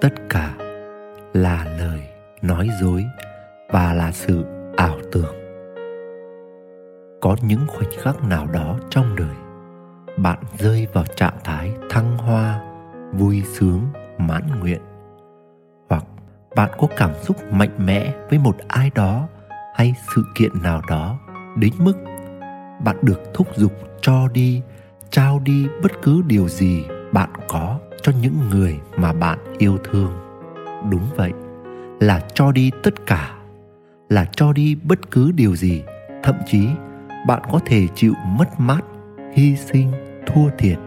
[0.00, 0.54] Tất cả
[1.32, 2.00] là lời
[2.42, 3.04] nói dối
[3.68, 4.44] và là sự
[4.76, 5.34] ảo tưởng.
[7.20, 9.36] Có những khoảnh khắc nào đó trong đời
[10.16, 12.60] bạn rơi vào trạng thái thăng hoa,
[13.12, 13.80] vui sướng,
[14.18, 14.80] mãn nguyện
[15.88, 16.04] hoặc
[16.56, 19.28] bạn có cảm xúc mạnh mẽ với một ai đó
[19.74, 21.18] hay sự kiện nào đó
[21.56, 21.94] đến mức
[22.84, 24.62] bạn được thúc giục cho đi
[25.10, 30.12] trao đi bất cứ điều gì bạn có cho những người mà bạn yêu thương.
[30.90, 31.32] Đúng vậy,
[32.00, 33.34] là cho đi tất cả,
[34.08, 35.82] là cho đi bất cứ điều gì.
[36.22, 36.68] Thậm chí,
[37.26, 38.84] bạn có thể chịu mất mát,
[39.32, 39.92] hy sinh,
[40.26, 40.78] thua thiệt.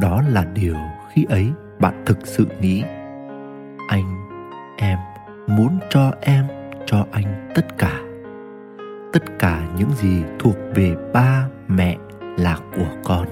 [0.00, 0.76] Đó là điều
[1.12, 1.46] khi ấy
[1.80, 2.82] bạn thực sự nghĩ.
[3.88, 4.28] Anh,
[4.76, 4.98] em
[5.46, 6.46] muốn cho em,
[6.86, 8.00] cho anh tất cả.
[9.12, 11.96] Tất cả những gì thuộc về ba mẹ
[12.38, 13.26] là của con.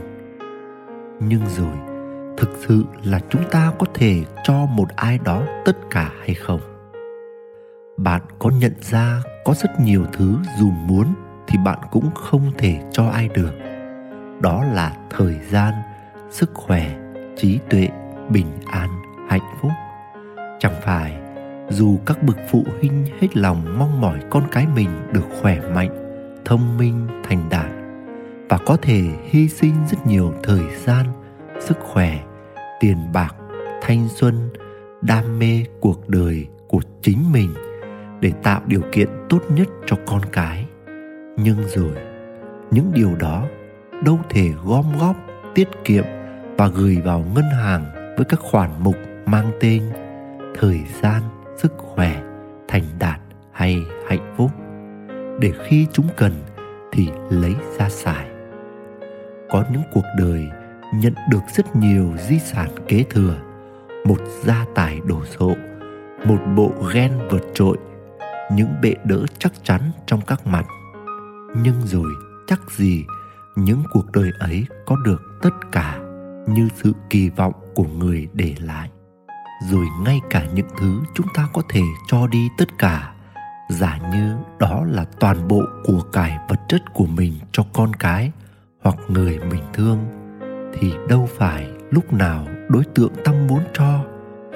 [1.21, 1.92] Nhưng rồi
[2.43, 6.61] thực sự là chúng ta có thể cho một ai đó tất cả hay không?
[7.97, 11.15] Bạn có nhận ra có rất nhiều thứ dù muốn
[11.47, 13.53] thì bạn cũng không thể cho ai được.
[14.41, 15.75] Đó là thời gian,
[16.31, 16.97] sức khỏe,
[17.37, 17.89] trí tuệ,
[18.31, 18.89] bình an,
[19.29, 19.73] hạnh phúc.
[20.59, 21.17] Chẳng phải,
[21.69, 25.91] dù các bậc phụ huynh hết lòng mong mỏi con cái mình được khỏe mạnh,
[26.45, 27.71] thông minh, thành đạt
[28.49, 31.07] và có thể hy sinh rất nhiều thời gian,
[31.61, 32.19] sức khỏe
[32.83, 33.35] tiền bạc,
[33.83, 34.49] thanh xuân,
[35.03, 37.55] đam mê cuộc đời của chính mình
[38.21, 40.67] để tạo điều kiện tốt nhất cho con cái.
[41.37, 41.93] Nhưng rồi,
[42.71, 43.47] những điều đó
[44.05, 45.17] đâu thể gom góp,
[45.55, 46.05] tiết kiệm
[46.57, 48.97] và gửi vào ngân hàng với các khoản mục
[49.27, 49.83] mang tên
[50.59, 51.23] thời gian,
[51.57, 52.23] sức khỏe,
[52.69, 53.21] thành đạt
[53.53, 54.51] hay hạnh phúc.
[55.41, 56.33] Để khi chúng cần
[56.93, 58.27] thì lấy ra xài.
[59.51, 60.49] Có những cuộc đời
[60.93, 63.37] nhận được rất nhiều di sản kế thừa,
[64.07, 65.55] một gia tài đồ sộ,
[66.27, 67.77] một bộ ghen vượt trội,
[68.53, 70.67] những bệ đỡ chắc chắn trong các mặt.
[71.57, 72.11] Nhưng rồi
[72.47, 73.05] chắc gì
[73.57, 75.99] những cuộc đời ấy có được tất cả
[76.49, 78.91] như sự kỳ vọng của người để lại?
[79.71, 83.13] Rồi ngay cả những thứ chúng ta có thể cho đi tất cả,
[83.71, 88.33] giả như đó là toàn bộ của cải vật chất của mình cho con cái
[88.83, 90.22] hoặc người mình thương
[90.73, 94.05] thì đâu phải lúc nào đối tượng tâm muốn cho,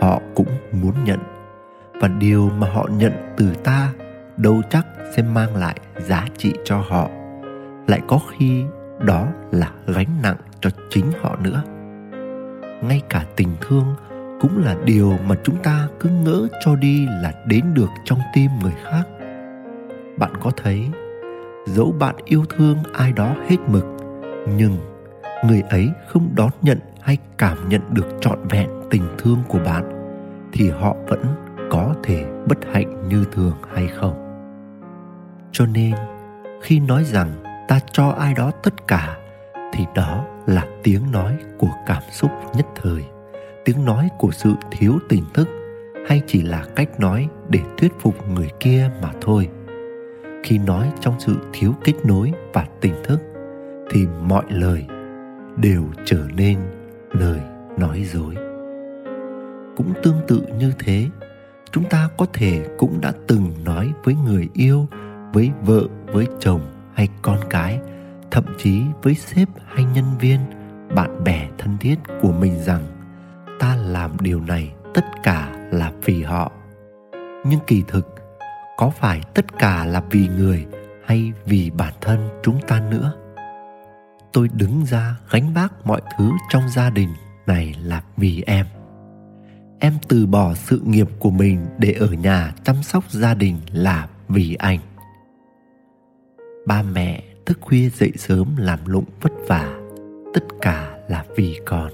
[0.00, 1.18] họ cũng muốn nhận.
[2.00, 3.92] Và điều mà họ nhận từ ta
[4.36, 7.08] đâu chắc sẽ mang lại giá trị cho họ.
[7.86, 8.64] Lại có khi
[9.00, 11.62] đó là gánh nặng cho chính họ nữa.
[12.82, 13.94] Ngay cả tình thương
[14.40, 18.50] cũng là điều mà chúng ta cứ ngỡ cho đi là đến được trong tim
[18.62, 19.02] người khác.
[20.18, 20.90] Bạn có thấy,
[21.66, 23.84] dẫu bạn yêu thương ai đó hết mực,
[24.56, 24.76] nhưng
[25.44, 29.84] người ấy không đón nhận hay cảm nhận được trọn vẹn tình thương của bạn,
[30.52, 31.24] thì họ vẫn
[31.70, 34.22] có thể bất hạnh như thường hay không?
[35.52, 35.94] Cho nên,
[36.62, 37.28] khi nói rằng
[37.68, 39.16] ta cho ai đó tất cả,
[39.72, 43.04] thì đó là tiếng nói của cảm xúc nhất thời,
[43.64, 45.48] tiếng nói của sự thiếu tỉnh thức,
[46.08, 49.48] hay chỉ là cách nói để thuyết phục người kia mà thôi.
[50.44, 53.20] Khi nói trong sự thiếu kết nối và tỉnh thức,
[53.90, 54.86] thì mọi lời
[55.56, 56.58] đều trở nên
[57.12, 57.40] lời
[57.78, 58.34] nói dối.
[59.76, 61.06] Cũng tương tự như thế,
[61.72, 64.86] chúng ta có thể cũng đã từng nói với người yêu,
[65.32, 66.60] với vợ, với chồng
[66.94, 67.80] hay con cái,
[68.30, 70.40] thậm chí với sếp hay nhân viên,
[70.94, 72.82] bạn bè thân thiết của mình rằng,
[73.58, 76.52] ta làm điều này tất cả là vì họ.
[77.46, 78.14] Nhưng kỳ thực,
[78.76, 80.66] có phải tất cả là vì người
[81.04, 83.12] hay vì bản thân chúng ta nữa?
[84.36, 87.08] Tôi đứng ra gánh vác mọi thứ trong gia đình
[87.46, 88.66] này là vì em.
[89.78, 94.08] Em từ bỏ sự nghiệp của mình để ở nhà chăm sóc gia đình là
[94.28, 94.78] vì anh.
[96.66, 99.78] Ba mẹ thức khuya dậy sớm làm lụng vất vả,
[100.34, 101.90] tất cả là vì con.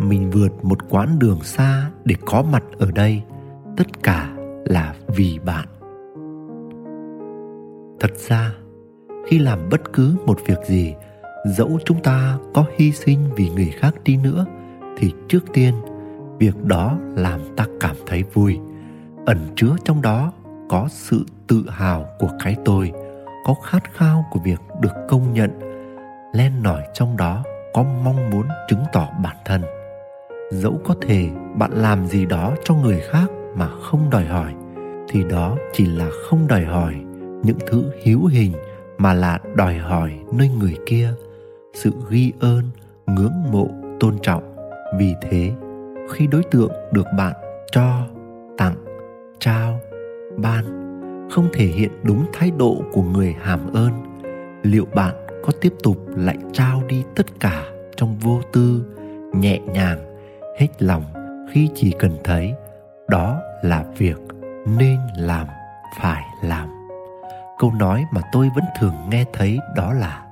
[0.00, 3.22] Mình vượt một quãng đường xa để có mặt ở đây,
[3.76, 5.68] tất cả là vì bạn.
[8.00, 8.54] Thật ra,
[9.26, 10.94] khi làm bất cứ một việc gì
[11.44, 14.46] dẫu chúng ta có hy sinh vì người khác đi nữa,
[14.98, 15.74] thì trước tiên,
[16.38, 18.58] việc đó làm ta cảm thấy vui.
[19.26, 20.32] Ẩn chứa trong đó
[20.68, 22.92] có sự tự hào của cái tôi,
[23.46, 25.50] có khát khao của việc được công nhận.
[26.32, 27.44] Len nổi trong đó
[27.74, 29.62] có mong muốn chứng tỏ bản thân.
[30.52, 34.54] Dẫu có thể bạn làm gì đó cho người khác mà không đòi hỏi,
[35.08, 36.94] thì đó chỉ là không đòi hỏi
[37.42, 38.52] những thứ hữu hình
[38.98, 41.12] mà là đòi hỏi nơi người kia
[41.74, 42.62] sự ghi ơn,
[43.06, 43.68] ngưỡng mộ,
[44.00, 44.54] tôn trọng.
[44.98, 45.52] Vì thế,
[46.12, 47.32] khi đối tượng được bạn
[47.72, 48.06] cho,
[48.58, 48.76] tặng,
[49.38, 49.80] trao,
[50.36, 50.64] ban,
[51.30, 53.90] không thể hiện đúng thái độ của người hàm ơn,
[54.62, 57.64] liệu bạn có tiếp tục lại trao đi tất cả
[57.96, 58.84] trong vô tư,
[59.32, 59.98] nhẹ nhàng,
[60.58, 61.02] hết lòng
[61.52, 62.54] khi chỉ cần thấy
[63.08, 64.18] đó là việc
[64.66, 65.46] nên làm,
[66.00, 66.68] phải làm?
[67.58, 70.26] Câu nói mà tôi vẫn thường nghe thấy đó là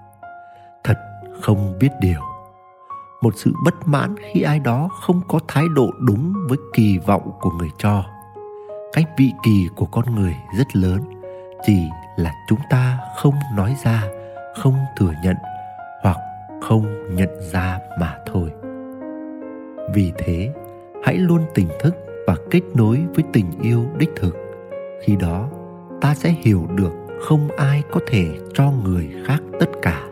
[1.40, 2.20] không biết điều.
[3.22, 7.30] Một sự bất mãn khi ai đó không có thái độ đúng với kỳ vọng
[7.40, 8.04] của người cho.
[8.92, 11.04] Cái vị kỳ của con người rất lớn,
[11.66, 14.02] chỉ là chúng ta không nói ra,
[14.56, 15.36] không thừa nhận
[16.02, 16.16] hoặc
[16.62, 18.50] không nhận ra mà thôi.
[19.94, 20.54] Vì thế,
[21.04, 21.94] hãy luôn tỉnh thức
[22.26, 24.36] và kết nối với tình yêu đích thực.
[25.02, 25.48] Khi đó,
[26.00, 30.07] ta sẽ hiểu được không ai có thể cho người khác tất cả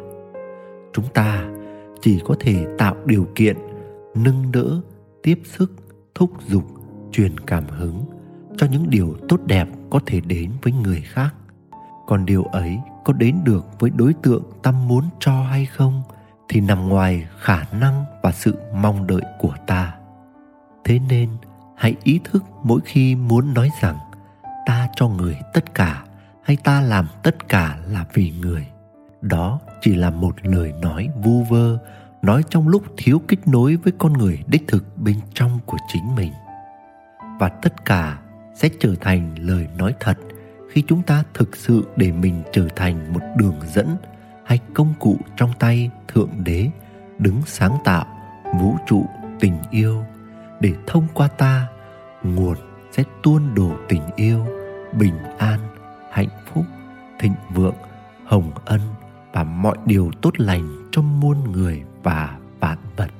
[0.96, 1.44] chúng ta
[2.00, 3.56] chỉ có thể tạo điều kiện
[4.14, 4.81] nâng đỡ,
[5.22, 5.72] tiếp sức,
[6.14, 6.64] thúc giục,
[7.12, 8.04] truyền cảm hứng
[8.56, 11.34] cho những điều tốt đẹp có thể đến với người khác.
[12.06, 16.02] Còn điều ấy có đến được với đối tượng ta muốn cho hay không
[16.48, 19.94] thì nằm ngoài khả năng và sự mong đợi của ta.
[20.84, 21.28] Thế nên,
[21.76, 23.98] hãy ý thức mỗi khi muốn nói rằng
[24.66, 26.04] ta cho người tất cả
[26.43, 28.66] hay ta làm tất cả là vì người
[29.28, 31.78] đó chỉ là một lời nói vu vơ,
[32.23, 36.14] nói trong lúc thiếu kết nối với con người đích thực bên trong của chính
[36.14, 36.32] mình.
[37.40, 38.19] Và tất cả
[38.55, 40.19] sẽ trở thành lời nói thật
[40.70, 43.96] khi chúng ta thực sự để mình trở thành một đường dẫn
[44.44, 46.70] hay công cụ trong tay thượng đế
[47.19, 48.06] đứng sáng tạo
[48.61, 49.06] vũ trụ
[49.40, 50.05] tình yêu.
[50.61, 51.69] Để thông qua ta,
[52.22, 52.56] nguồn
[52.93, 54.46] sẽ tuôn đổ tình yêu,
[54.99, 55.61] bình an,
[56.11, 56.64] hạnh phúc,
[57.19, 57.75] thịnh vượng,
[58.25, 58.81] hồng ân
[59.37, 63.11] và mọi điều tốt lành cho muôn người và vạn vật.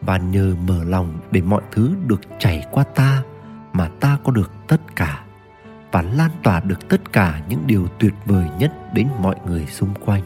[0.00, 3.22] Và nhờ mở lòng để mọi thứ được chảy qua ta
[3.72, 5.24] mà ta có được tất cả
[5.92, 9.94] và lan tỏa được tất cả những điều tuyệt vời nhất đến mọi người xung
[10.04, 10.22] quanh.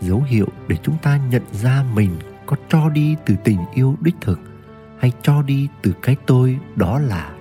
[0.00, 2.10] Dấu hiệu để chúng ta nhận ra mình
[2.46, 4.40] có cho đi từ tình yêu đích thực
[4.98, 7.32] hay cho đi từ cái tôi đó là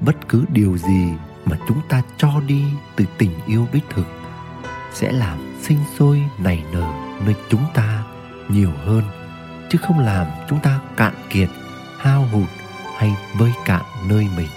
[0.00, 1.12] bất cứ điều gì
[1.44, 2.64] mà chúng ta cho đi
[2.96, 4.21] từ tình yêu đích thực
[4.94, 6.92] sẽ làm sinh sôi nảy nở
[7.26, 8.04] nơi chúng ta
[8.48, 9.02] nhiều hơn,
[9.70, 11.48] chứ không làm chúng ta cạn kiệt,
[11.98, 12.48] hao hụt
[12.98, 14.48] hay vơi cạn nơi mình.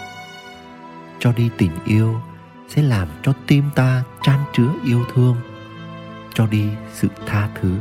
[1.20, 2.22] Cho đi tình yêu
[2.70, 5.36] sẽ làm cho tim ta chan chứa yêu thương.
[6.34, 7.78] Cho đi sự tha thứ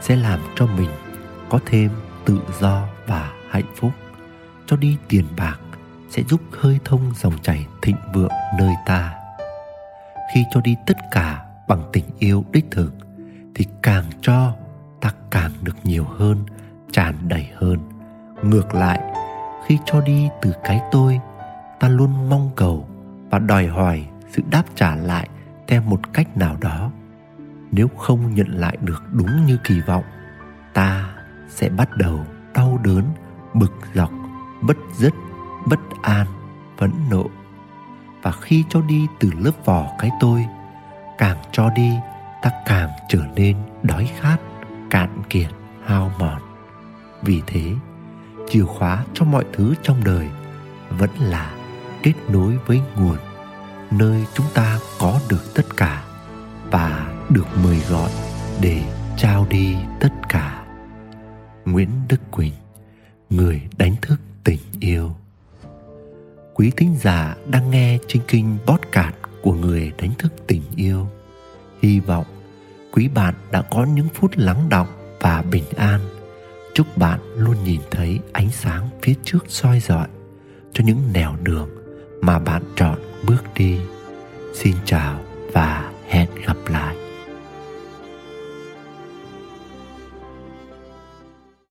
[0.00, 0.90] sẽ làm cho mình
[1.48, 1.90] có thêm
[2.24, 3.92] tự do và hạnh phúc.
[4.66, 5.56] Cho đi tiền bạc
[6.10, 9.14] sẽ giúp khơi thông dòng chảy thịnh vượng nơi ta.
[10.34, 12.94] Khi cho đi tất cả bằng tình yêu đích thực,
[13.54, 14.52] thì càng cho
[15.00, 16.38] ta càng được nhiều hơn,
[16.92, 17.78] tràn đầy hơn.
[18.42, 19.00] Ngược lại,
[19.66, 21.20] khi cho đi từ cái tôi,
[21.80, 22.88] ta luôn mong cầu
[23.30, 25.28] và đòi hỏi sự đáp trả lại
[25.68, 26.90] theo một cách nào đó.
[27.72, 30.04] Nếu không nhận lại được đúng như kỳ vọng,
[30.74, 31.10] ta
[31.48, 33.04] sẽ bắt đầu đau đớn,
[33.54, 34.10] bực dọc,
[34.62, 35.14] bất dứt,
[35.66, 36.26] bất an,
[36.78, 37.26] phẫn nộ.
[38.22, 40.46] Và khi cho đi từ lớp vỏ cái tôi
[41.20, 41.90] càng cho đi,
[42.42, 44.36] ta càng trở nên đói khát,
[44.90, 45.50] cạn kiệt,
[45.84, 46.40] hao mòn.
[47.22, 47.72] Vì thế,
[48.48, 50.28] chìa khóa cho mọi thứ trong đời
[50.90, 51.52] vẫn là
[52.02, 53.16] kết nối với nguồn
[53.90, 56.04] nơi chúng ta có được tất cả
[56.70, 58.10] và được mời gọi
[58.60, 58.82] để
[59.16, 60.64] trao đi tất cả.
[61.64, 62.52] Nguyễn đức quỳnh,
[63.30, 65.10] người đánh thức tình yêu.
[66.54, 71.06] Quý thính giả đang nghe trên bót cạn của người đánh thức tình yêu.
[71.82, 72.26] Hy vọng
[72.92, 74.86] quý bạn đã có những phút lắng động
[75.20, 76.00] và bình an.
[76.74, 80.08] Chúc bạn luôn nhìn thấy ánh sáng phía trước soi rọi
[80.72, 81.68] cho những nẻo đường
[82.20, 83.78] mà bạn chọn bước đi.
[84.54, 85.20] Xin chào
[85.52, 86.99] và hẹn gặp lại.